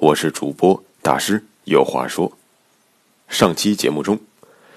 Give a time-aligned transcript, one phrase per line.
[0.00, 2.38] 我是主播大师，有话说。
[3.28, 4.20] 上期节目中，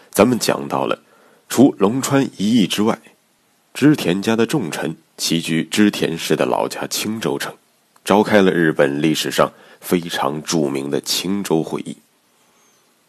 [0.09, 1.04] 咱们讲到了，
[1.48, 3.00] 除龙川一役之外，
[3.72, 7.55] 织田家的重臣齐聚织田氏的老家青州城，
[8.04, 11.98] 召开了日本历史上非常著名的青州会议。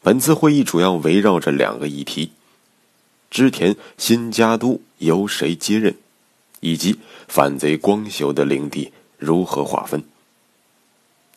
[0.03, 2.33] 本次会议主要围绕着两个议题：
[3.31, 5.97] 织田新家督由谁接任，
[6.61, 10.05] 以及反贼光秀的领地如何划分。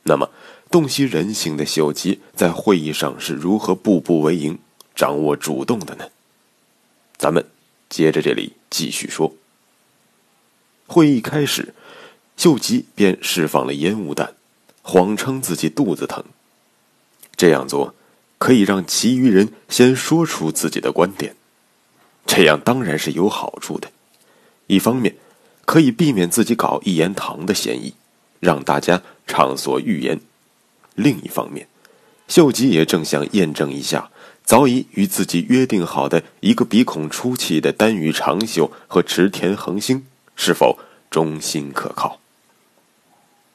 [0.07, 0.29] 那么，
[0.75, 4.59] 洞悉人性的秀吉在会议上是如何步步为营、
[4.93, 6.09] 掌握主动的呢？
[7.15, 7.45] 咱们
[7.87, 9.33] 接着这里继续说。
[10.85, 11.73] 会议开始，
[12.35, 14.33] 秀吉便释放了烟雾弹，
[14.81, 16.21] 谎称自己肚子疼。
[17.37, 17.95] 这样做
[18.37, 21.37] 可以让其余人先说出自己的观点，
[22.25, 23.89] 这样当然是有好处的。
[24.67, 25.15] 一方面，
[25.63, 27.93] 可以避免自己搞一言堂的嫌疑，
[28.41, 30.19] 让大家畅所欲言。
[30.95, 31.67] 另一方面，
[32.27, 34.09] 秀吉也正想验证一下
[34.43, 40.79] 早已与自己约定好的一个鼻孔出气的丹羽长秀和池田恒星是否
[41.09, 42.19] 忠心可靠。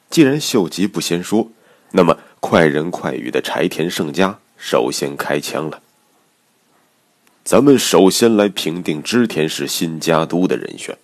[0.09, 1.49] 既然秀吉不先说，
[1.91, 5.81] 那么快人快语的柴田胜家首先开枪了。
[7.43, 10.97] 咱们首先来评定织田氏新家督的人选。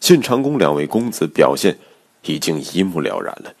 [0.00, 1.78] 信长公两位公子表现
[2.24, 3.54] 已经一目了然了。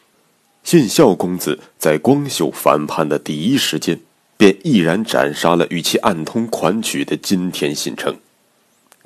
[0.68, 3.98] 信孝公子在光秀反叛的第一时间，
[4.36, 8.18] 便毅然斩杀了与其暗通款曲的金田信成，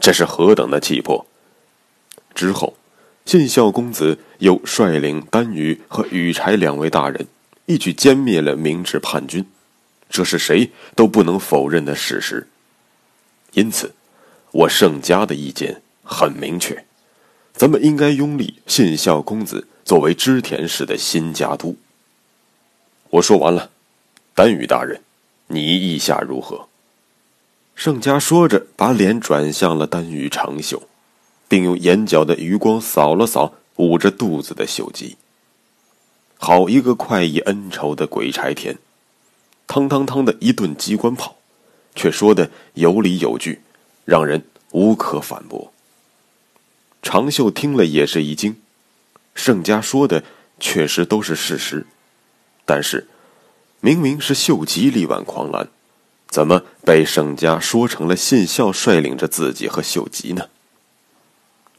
[0.00, 1.24] 这是何等的气魄！
[2.34, 2.74] 之后，
[3.24, 7.28] 信孝公子又率领丹羽和羽柴两位大人，
[7.66, 9.46] 一举歼灭了明智叛军，
[10.10, 12.48] 这是谁都不能否认的事实。
[13.52, 13.94] 因此，
[14.50, 16.84] 我盛家的意见很明确，
[17.54, 19.68] 咱们应该拥立信孝公子。
[19.84, 21.76] 作为织田氏的新家督，
[23.10, 23.70] 我说完了。
[24.34, 25.02] 丹羽大人，
[25.48, 26.68] 你意下如何？
[27.74, 30.82] 盛家说着，把脸转向了丹羽长秀，
[31.48, 35.16] 并用眼角的余光扫了扫捂着肚子的秀吉。
[36.38, 38.78] 好一个快意恩仇的鬼柴田！
[39.66, 41.36] 汤汤汤的一顿机关炮，
[41.94, 43.60] 却说的有理有据，
[44.04, 45.72] 让人无可反驳。
[47.02, 48.56] 长秀听了也是一惊。
[49.34, 50.22] 盛家说的
[50.60, 51.86] 确实都是事实，
[52.64, 53.08] 但是
[53.80, 55.68] 明明是秀吉力挽狂澜，
[56.28, 60.48] 怎么被盛家说成了信孝率领着自己和秀吉呢？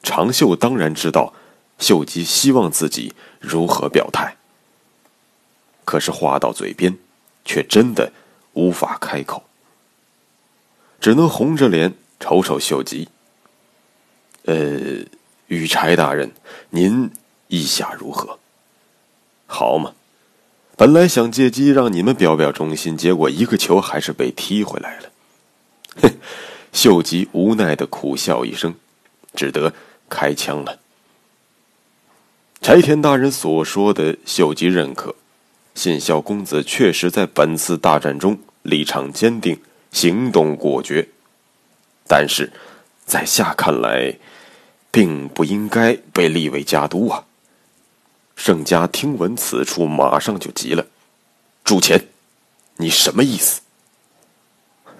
[0.01, 1.33] 长秀当然知道
[1.79, 4.35] 秀吉希望自己如何表态，
[5.85, 6.97] 可是话到嘴边，
[7.45, 8.11] 却真的
[8.53, 9.43] 无法开口，
[10.99, 13.07] 只能红着脸瞅瞅秀吉。
[14.43, 15.05] 呃，
[15.47, 16.31] 羽柴大人，
[16.71, 17.09] 您。
[17.53, 18.39] 意下如何？
[19.45, 19.93] 好嘛，
[20.75, 25.09] 本来想借机让你们表表忠心，结果一个球还是被踢回来了。
[26.01, 26.09] 哼！
[26.71, 28.73] 秀吉无奈的苦笑一声，
[29.35, 29.71] 只得
[30.09, 30.79] 开枪了。
[32.59, 35.13] 柴田大人所说的，秀吉认可。
[35.75, 39.59] 信孝公子确实在本次大战中立场坚定，
[39.91, 41.07] 行动果决，
[42.07, 42.51] 但是
[43.05, 44.17] 在下看来，
[44.89, 47.25] 并不应该被立为家督啊。
[48.45, 50.87] 盛家听闻此处，马上就急了
[51.63, 52.09] ：“主钱，
[52.75, 53.61] 你什么意思？”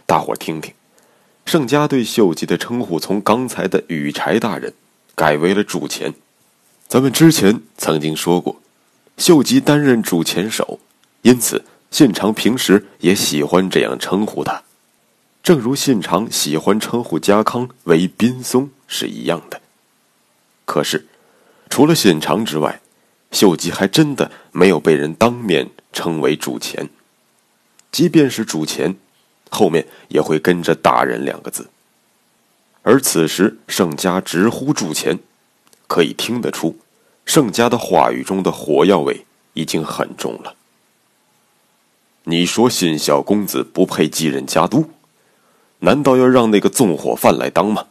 [0.08, 0.74] 大伙听听，
[1.46, 4.74] 盛家对秀吉的称呼从刚才的羽柴大人
[5.14, 6.14] 改为了主钱。
[6.88, 8.62] 咱们之前曾经说过，
[9.18, 10.80] 秀吉担任主前手，
[11.24, 14.64] 因此信长平时也喜欢这样称呼他，
[15.44, 19.60] 正如信长喜欢称呼家康为滨松是一样的。
[20.64, 21.06] 可是，
[21.70, 22.80] 除了信长之外，
[23.34, 26.88] 秀吉还真的没有被人当面称为主前，
[27.92, 28.96] 即便是主前，
[29.50, 31.70] 后面也会跟着“大人”两个字。
[32.84, 35.18] 而此时盛家直呼主前，
[35.88, 36.78] 可以听得出，
[37.26, 40.56] 盛家的话语中的火药味已经很重了。
[42.26, 44.92] 你说信孝公子不配继任家督，
[45.80, 47.88] 难道要让那个纵火犯来当吗？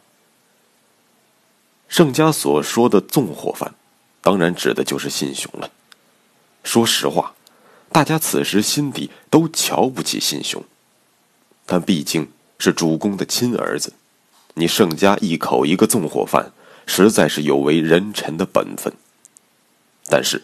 [1.89, 3.75] 盛家所说的纵火犯。
[4.23, 5.69] 当然，指的就是信雄了。
[6.63, 7.33] 说实话，
[7.91, 10.63] 大家此时心底都瞧不起信雄，
[11.65, 13.91] 但毕竟是主公的亲儿子，
[14.53, 16.53] 你盛家一口一个纵火犯，
[16.87, 18.93] 实在是有违人臣的本分。
[20.07, 20.43] 但是，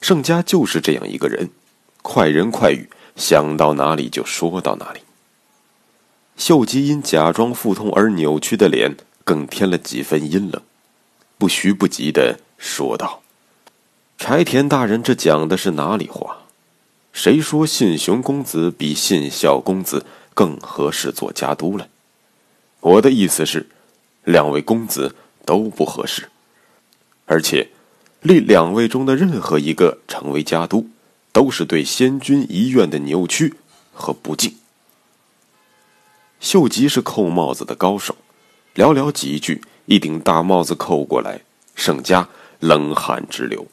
[0.00, 1.50] 盛家就是这样一个人，
[2.00, 5.00] 快人快语，想到哪里就说到哪里。
[6.38, 10.62] 秀吉因假装腹痛而扭曲的脸更添了几分阴冷，
[11.36, 13.22] 不徐不急的说道
[14.18, 16.38] ：“柴田大人，这讲的是哪里话？
[17.12, 21.88] 谁说信雄公子比信孝公子更合适做家督了？
[22.80, 23.68] 我的意思是，
[24.24, 25.14] 两位公子
[25.44, 26.28] 都不合适，
[27.26, 27.70] 而且
[28.20, 30.88] 立两位中的任何一个成为家督，
[31.32, 33.54] 都是对先君遗愿的扭曲
[33.92, 34.56] 和不敬。”
[36.40, 38.14] 秀吉是扣帽子的高手，
[38.74, 41.40] 寥寥几句，一顶大帽子扣过来，
[41.74, 42.28] 盛家
[42.60, 43.66] 冷汗直流，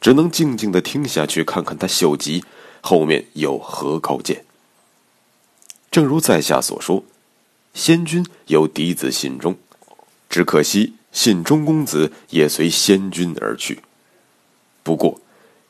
[0.00, 2.44] 只能静静的听下去，看看他秀吉
[2.80, 4.44] 后面有何高见。
[5.90, 7.04] 正如在下所说，
[7.74, 9.56] 仙君有嫡子信忠，
[10.28, 13.80] 只可惜信忠公子也随仙君而去。
[14.82, 15.20] 不过，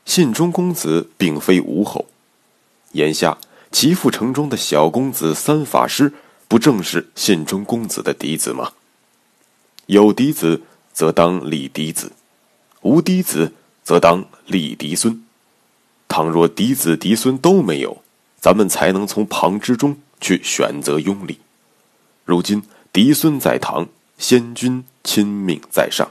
[0.05, 2.07] 信忠公子并非无后，
[2.93, 3.39] 眼下。
[3.71, 6.15] 齐父城中的小公子三法师，
[6.49, 8.73] 不正是信中公子的嫡子吗？
[9.85, 10.63] 有嫡子，
[10.95, 12.13] 则当立嫡子；
[12.83, 13.53] 无嫡子，
[13.83, 15.25] 则当立嫡孙。
[16.07, 18.03] 倘若嫡子嫡孙都没有，
[18.41, 21.39] 咱们才能从旁之中去选择拥立。
[22.25, 26.11] 如今嫡孙在堂，先君亲命在上，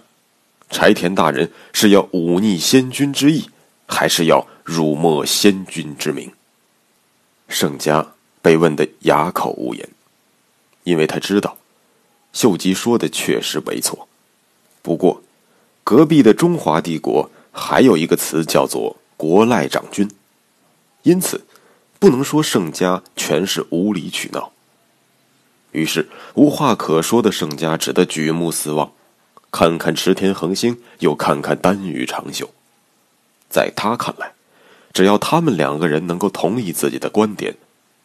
[0.69, 3.49] 柴田大人是要忤逆先君之意，
[3.87, 6.31] 还是要辱没先君之名？
[7.47, 9.89] 盛家被问得哑口无言，
[10.83, 11.57] 因为他知道，
[12.33, 14.07] 秀吉说的确实没错。
[14.81, 15.23] 不过，
[15.87, 20.11] 隔壁的中华帝国还有一个词叫做“国赖长君”，
[21.03, 21.45] 因此，
[21.97, 24.51] 不能说盛家全是无理取闹。
[25.71, 28.91] 于是，无话可说的盛家只得举目四望，
[29.49, 32.49] 看看池田恒星，又看看丹羽长秀，
[33.49, 34.33] 在他看来。
[34.91, 37.55] 只要他们两个人能够同意自己的观点，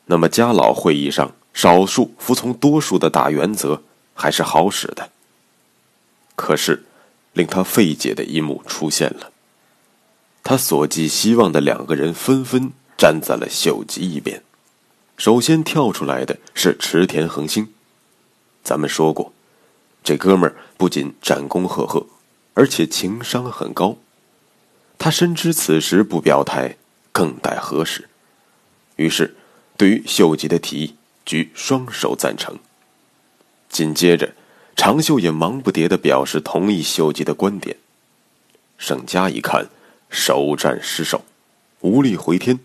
[0.06, 3.82] 那么家老会议上少数服从多数的大原则
[4.14, 5.11] 还是好使的。
[6.37, 6.84] 可是，
[7.32, 9.31] 令他费解的一幕出现了。
[10.43, 14.43] 他所寄希望的两个人纷纷站在了秀吉一边。
[15.17, 17.73] 首先跳出来的是池田恒星。
[18.64, 19.32] 咱们说过，
[20.02, 22.06] 这哥们儿不仅战功赫赫，
[22.55, 23.96] 而且情商很高。
[24.99, 26.76] 他深知此时不表态。
[27.14, 28.08] 更待何时？
[28.96, 29.37] 于是，
[29.76, 30.94] 对于秀吉的提议，
[31.26, 32.58] 举双手赞成。
[33.69, 34.32] 紧接着，
[34.75, 37.77] 长袖也忙不迭地表示同意秀吉的观点。
[38.79, 39.69] 盛家一看，
[40.11, 41.25] 首战失守，
[41.81, 42.59] 无力回天，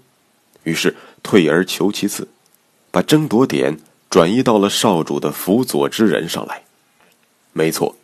[0.63, 2.27] 于是退而求其次，
[2.89, 6.63] 把争夺点转移到了少主的辅佐之人上来。
[7.53, 7.95] 没错，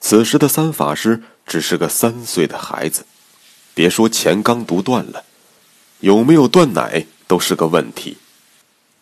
[0.00, 3.06] 此时的三法师只是个三岁的孩子，
[3.72, 5.24] 别说钱刚读断了。
[6.00, 8.18] 有没有断奶都是个问题，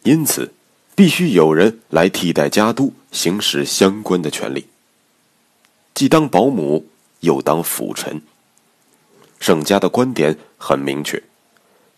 [0.05, 0.53] 因此
[0.95, 4.67] 必须有人来替代家督行使相关的权利，
[5.95, 6.87] 既当保姆
[7.21, 8.23] 又当辅臣。
[9.41, 11.23] 盛家的观点很明确，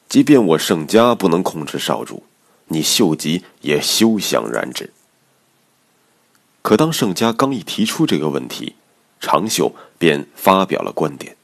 [0.08, 2.22] 即便我盛家不能控制少主，
[2.68, 4.92] 你秀吉也休想染指。
[6.62, 8.76] 可当盛家刚一提出这个问题，
[9.20, 11.36] 长袖便发表了观点，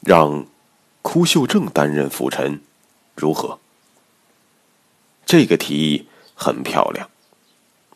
[0.00, 0.46] 让。
[1.04, 2.60] 枯秀正担任辅臣，
[3.16, 3.58] 如何？
[5.24, 7.08] 这个提议很漂亮。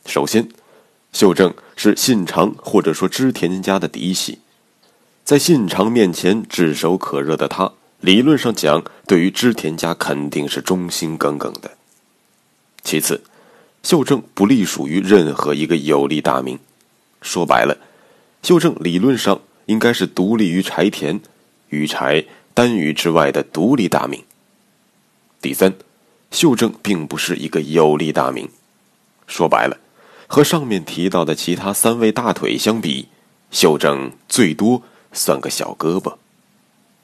[0.07, 0.49] 首先，
[1.13, 4.39] 秀正是信长或者说织田家的嫡系，
[5.25, 11.73] 在信长面前炙手可热的他，理论上讲，对于织田家肯定是忠心耿耿的。
[12.83, 13.25] 其次，
[13.83, 16.59] 秀正不隶属于任何一个有力大名，
[17.21, 17.79] 说白了，
[18.43, 21.21] 秀正理论上应该是独立于柴田
[21.69, 22.25] 羽柴。
[22.57, 24.25] 单羽之外的独立大名。
[25.43, 25.75] 第三，
[26.31, 28.49] 秀正并不是一个有力大名，
[29.27, 29.79] 说白了，
[30.27, 33.09] 和上面提到的其他三位大腿相比，
[33.51, 36.17] 秀正最多算个小胳膊。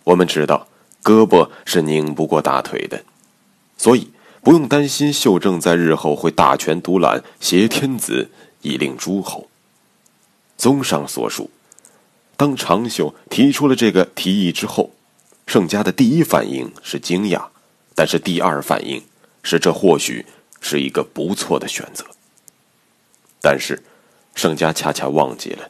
[0.05, 0.67] 我们知道，
[1.03, 3.05] 胳膊是拧不过大腿的，
[3.79, 4.11] 所以
[4.43, 8.31] 不用担心秀正在日后会大权独揽，挟天子
[8.63, 9.49] 以令诸侯。
[10.57, 11.51] 综上所述，
[12.37, 14.91] 当长袖提出了这个提议之后。
[15.45, 17.47] 盛家的第一反应是惊讶，
[17.97, 19.03] 但是第二反应
[19.43, 20.27] 是这或许
[20.61, 22.07] 是一个不错的选择。
[23.41, 23.83] 但是，
[24.35, 25.69] 盛家恰恰忘记了，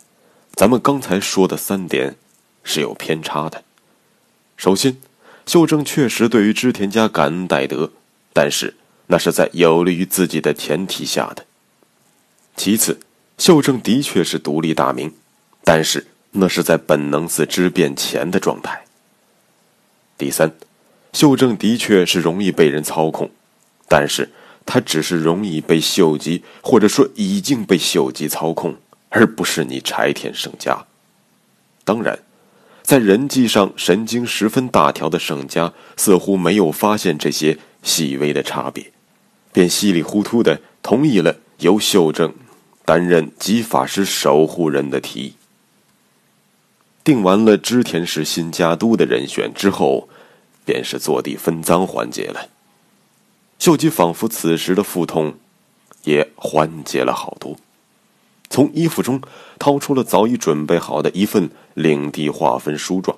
[0.53, 2.17] 咱们刚才说的三点
[2.63, 3.65] 是有偏差的。
[4.57, 4.99] 首先，
[5.47, 7.91] 秀正确实对于织田家感恩戴德，
[8.33, 8.75] 但是
[9.07, 11.47] 那是在有利于自己的前提下的。
[12.55, 13.01] 其次，
[13.39, 15.13] 秀正的确是独立大名，
[15.65, 18.85] 但是那是在本能寺之变前的状态。
[20.17, 20.53] 第三，
[21.13, 23.31] 秀正的确是容易被人操控，
[23.93, 24.27] 但是
[24.65, 28.75] 他只是容易被秀吉，或者说已经被秀吉操控，
[29.11, 30.87] 而不是你柴田胜家。
[31.85, 32.19] 当然。
[32.83, 38.93] 在人际上神经十分大条的胜家似乎没有发现这些细微的差别，
[39.53, 42.35] 便稀里糊涂的同意了由秀正
[42.85, 45.35] 担任吉法师守护人的提议。
[47.05, 50.09] 定完了织田氏新家督的人选之后，
[50.65, 52.49] 便是坐地分赃环节了。
[53.63, 55.37] 秀吉仿佛此时的腹痛
[56.03, 57.57] 也缓解了好多。
[58.51, 59.23] 从衣服中
[59.57, 63.17] 掏出了早已准备好的一份领地划分书状，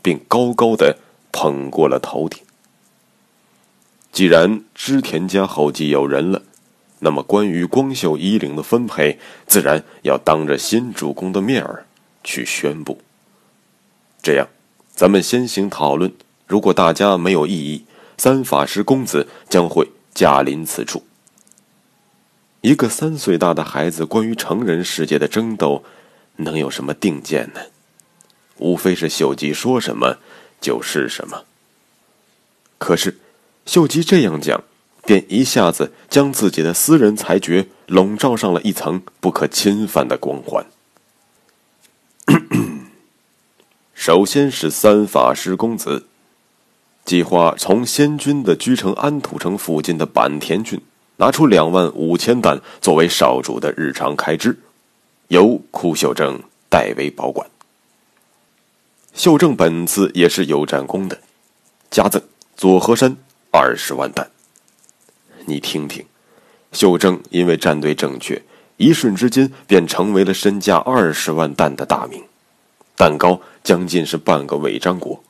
[0.00, 0.96] 并高高的
[1.30, 2.40] 捧过了头顶。
[4.10, 6.40] 既然织田家后继有人了，
[7.00, 11.84] 那么关于光秀衣领的分配，自然要当着新主公的面儿
[12.24, 13.02] 去宣布。
[14.22, 14.48] 这样，
[14.94, 16.14] 咱们先行讨论。
[16.46, 17.84] 如果大家没有异议，
[18.22, 21.02] 三法师公子将会驾临此处。
[22.60, 25.82] 一个三岁大的孩子，关于成人世界的争斗，
[26.36, 27.60] 能有什么定见呢？
[28.58, 30.18] 无非是秀吉说什么
[30.60, 31.42] 就是什么。
[32.78, 33.18] 可是，
[33.66, 34.62] 秀吉这样讲，
[35.04, 40.64] 便一下子将自己的私人裁决笼罩上了一层不可侵犯的光环。
[43.92, 46.06] 首先是三法师公子，
[47.04, 50.80] 计划从先君的居城安土城附近的坂田郡。
[51.16, 54.58] 拿出两万五千担作为少主的日常开支，
[55.28, 57.48] 由枯秀正代为保管。
[59.14, 61.20] 秀正本次也是有战功的，
[61.90, 62.20] 加赠
[62.56, 63.16] 佐和山
[63.52, 64.28] 二十万担。
[65.44, 66.04] 你听听，
[66.72, 68.42] 秀正因为战队正确，
[68.78, 72.24] 一瞬之间便成为了身价二十万担的大名，
[72.96, 75.22] 蛋糕将近是半个尾张国。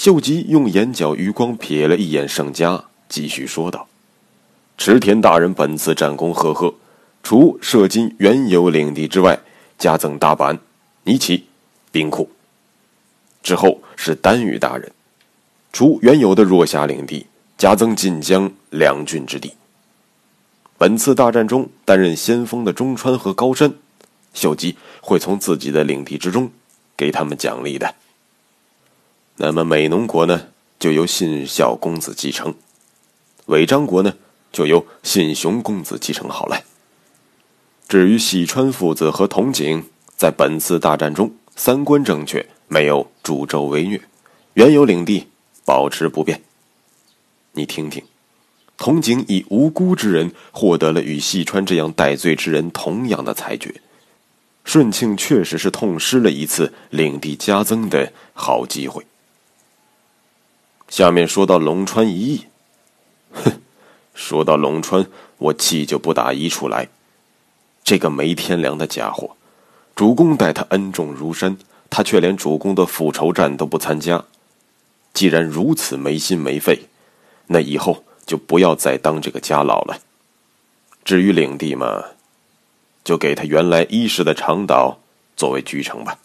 [0.00, 3.86] 秀吉用眼角余光瞥了一眼盛家，继续说道。
[4.78, 6.74] 池田大人本次战功赫赫，
[7.22, 9.38] 除射金原有领地之外，
[9.76, 10.58] 加赠大阪、
[11.04, 11.44] 尼崎、
[11.92, 12.30] 兵库。
[13.42, 14.90] 之后是丹羽大人，
[15.70, 17.26] 除原有的若狭领地，
[17.58, 19.52] 加赠晋江两郡之地。
[20.78, 23.74] 本次大战中担任先锋的中川和高山，
[24.32, 26.50] 秀吉会从自己的领地之中
[26.96, 27.94] 给他们奖励的。
[29.42, 32.52] 那么美浓国呢，就由信孝公子继承；
[33.46, 34.12] 尾张国呢？
[34.52, 36.62] 就由信雄公子继承好了。
[37.88, 44.02] 至于细川父子和铜井，在本次大战中三观正确，没有助纣为虐，
[44.52, 45.28] 原有领地
[45.64, 46.42] 保持不变。
[47.52, 48.04] 你听听，
[48.76, 53.80] 铜井以无辜之人获得了与细川这样戴罪之人同样的裁决，
[54.64, 59.06] 顺庆确实是痛失了一次领地加增的好机会。
[60.90, 62.44] 下面说到龙川一役，
[63.32, 63.62] 哼。
[64.12, 65.06] 说到龙川，
[65.38, 66.88] 我气就不打一处来。
[67.82, 69.36] 这个没天良的家伙，
[69.94, 71.56] 主公待他恩重如山，
[71.88, 74.22] 他却连主公的复仇战都不参加。
[75.14, 76.88] 既然如此没心没肺，
[77.46, 80.00] 那以后就不要再当这个家老了。
[81.04, 82.04] 至于领地嘛，
[83.02, 84.98] 就给他原来一世的长岛
[85.36, 86.18] 作为居城吧。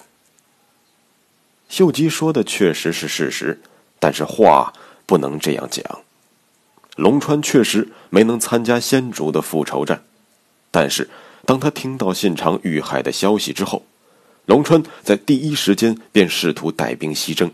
[1.69, 3.61] 秀吉说的确实是事实，
[4.05, 4.71] 但是话
[5.07, 5.83] 不能这样讲。
[6.95, 10.03] 龙川确实没能参加先主的复仇战，
[10.69, 11.09] 但是
[11.43, 13.81] 当他听到信长遇害的消息之后，
[14.45, 17.49] 龙川在第一时间便试图带兵西征，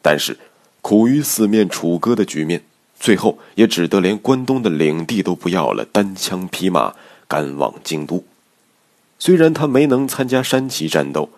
[0.00, 0.38] 但是
[0.82, 2.62] 苦于四面楚歌的局面，
[3.00, 6.94] 最后也只得连关东的领地都不要了，单枪匹马
[7.26, 8.24] 赶往京都。
[9.18, 11.28] 虽然他没能参加山崎战斗，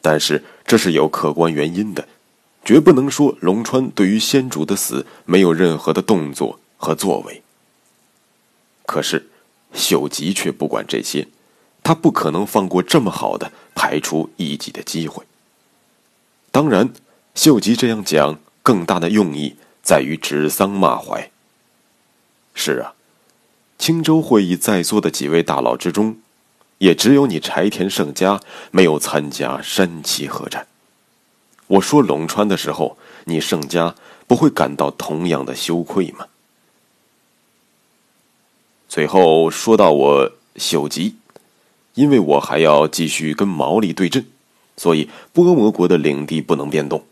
[0.00, 2.06] 但是这是有客观原因的，
[2.64, 6.58] 绝不能说龙川对于先主的死没有任何的动作。
[6.84, 7.42] 和作为。
[8.86, 9.30] 可是，
[9.72, 11.28] 秀吉却不管这些，
[11.84, 15.22] 他不可能放过这么好的排除异己的机会。
[16.50, 16.92] 当然，
[17.36, 21.30] 秀吉这样讲，更大的用意在于指桑骂槐。
[22.52, 22.94] 是啊，
[23.78, 26.16] 青州会议在座的几位大佬之中，
[26.78, 28.40] 也只有你柴田胜家
[28.72, 30.66] 没有参加山崎合战。
[31.72, 33.94] 我说陇川的时候，你盛家
[34.26, 36.26] 不会感到同样的羞愧吗？
[38.88, 41.16] 最后说到我秀吉，
[41.94, 44.26] 因为我还要继续跟毛利对阵，
[44.76, 47.04] 所以波摩国的领地不能变动。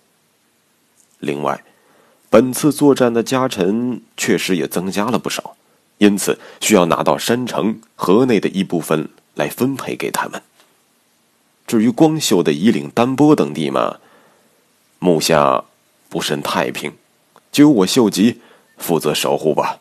[1.21, 1.65] 另外，
[2.29, 5.57] 本次作战的家臣确实也增加了不少，
[5.97, 10.43] 因此需要拿到山城河内的一部分来分配给他们。
[11.67, 13.99] 至于光秀的夷陵、丹波等地嘛，
[15.01, 15.65] 目下
[16.09, 16.93] 不甚太平，
[17.51, 18.41] 就由我秀吉
[18.77, 19.81] 负责守护吧。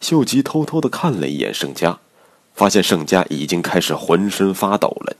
[0.00, 2.00] 秀吉偷偷的看了一眼盛家，
[2.54, 5.16] 发现盛家已经开始浑身发抖了，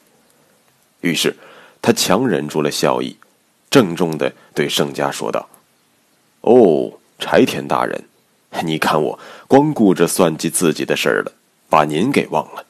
[1.03, 1.37] 于是
[1.81, 3.17] 他强忍住了笑意，
[3.71, 5.49] 郑重的对盛家说道
[6.43, 8.05] ：“哦，柴田大人，
[8.65, 11.33] 你看我光顾着算计自己的事儿了，
[11.69, 12.67] 把您给忘了。”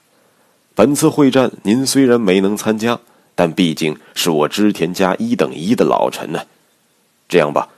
[0.76, 3.00] 本次会战，您虽然没能参加，
[3.40, 6.44] 但毕竟是我织田家一等一的老臣呢。
[7.26, 7.70] 这样吧，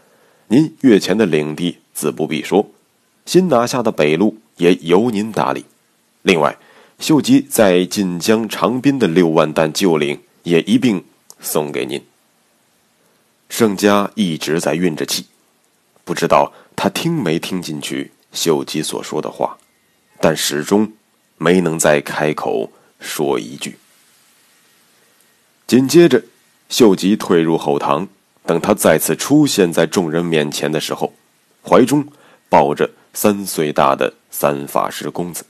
[0.49, 2.69] 您越前的领地自不必说，
[3.27, 5.65] 新拿下的北路也由您打理。
[6.23, 6.59] 另外，
[6.99, 11.05] 秀吉在晋江长滨的六万担旧领也一并
[11.39, 12.03] 送给您。
[13.49, 15.27] 盛家一直在运着气，
[16.03, 19.57] 不知道他听没听进去秀吉所说的话，
[20.21, 20.93] 但始终
[21.39, 22.73] 没能再开口。
[22.99, 23.77] 说一句。
[25.73, 26.23] 紧接着，
[26.69, 28.07] 秀吉退入后堂。
[28.45, 31.15] 等他再次出现在众人面前的时候，
[31.67, 32.07] 怀中
[32.51, 35.47] 抱着三岁大的三法师公子。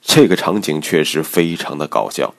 [0.00, 2.32] 这个场景确实非常的搞笑，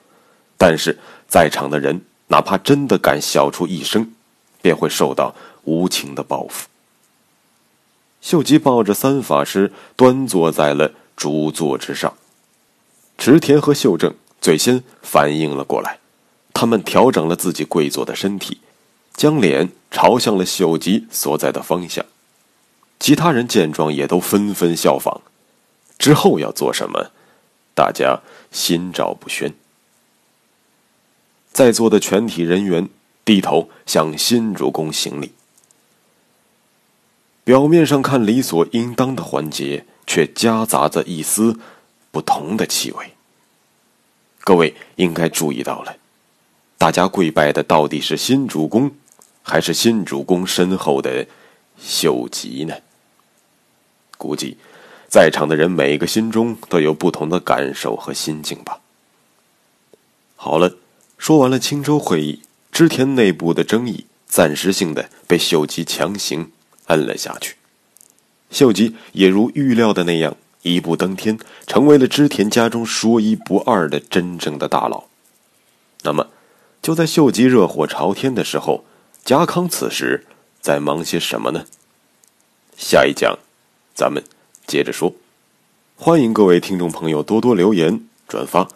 [0.58, 0.98] 但是
[1.28, 4.12] 在场的人哪怕真的敢笑出一声，
[4.60, 5.36] 便会受到
[5.66, 6.68] 无情的报复。
[8.20, 12.16] 秀吉抱着三法师端坐在了主座之上。
[13.20, 16.00] 池田和秀正最先反应了过来，
[16.60, 18.62] 他们调整了自己跪坐的身体，
[19.14, 22.04] 将脸朝向了秀吉所在的方向。
[23.00, 25.22] 其他人见状也都纷纷效仿。
[26.00, 27.12] 之后要做什么，
[27.76, 28.22] 大家
[28.52, 29.54] 心照不宣。
[31.52, 32.90] 在座的全体人员
[33.24, 35.34] 低头向新主公行礼。
[37.44, 41.60] 表面上看理所应当的环节，却夹杂着一丝。
[42.10, 43.12] 不同的气味。
[44.40, 45.98] 各位应该注意到了，
[46.78, 48.92] 大家跪拜的到底是新主公，
[49.42, 51.26] 还是新主公身后的
[51.78, 52.76] 秀吉呢？
[54.18, 54.58] 估计
[55.08, 58.80] 在场的人每个心中都有不同的感受和心境吧。
[60.36, 60.78] 好了，
[61.18, 66.52] 说完了青州会议，织田内部的争议暂时性的被秀吉强行
[66.88, 67.56] 摁了下去。
[68.52, 70.36] 秀吉也如预料的那样。
[70.64, 75.06] 一步登天，成为了织田家中说一不二的真正的大佬。
[76.02, 76.28] 那么，
[76.88, 78.86] 就在秀吉热火朝天的时候，
[79.26, 80.26] 家康此时
[80.62, 81.66] 在忙些什么呢？
[82.78, 83.40] 下一讲，
[83.94, 84.24] 咱们
[84.66, 85.14] 接着说。
[85.98, 88.70] 欢迎各位听众朋友多多留言转发，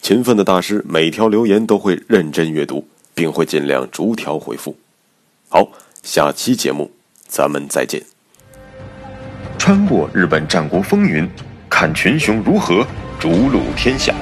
[0.00, 4.74] 勤奋的大师每条留言都会认真阅读，并会尽量逐条回复。
[5.50, 5.68] 好，
[6.02, 6.90] 下期节目
[7.26, 8.02] 咱们再见。
[9.58, 11.28] 穿过日本战国风云，
[11.68, 12.86] 看群雄如何
[13.20, 14.14] 逐鹿天下。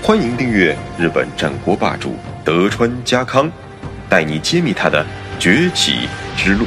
[0.00, 2.14] 欢迎订阅日本战国霸主
[2.48, 3.52] 德川家康，
[4.08, 5.04] 带你揭秘他的
[5.38, 6.64] 崛起之路。